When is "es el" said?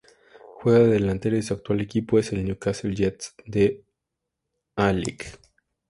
2.17-2.43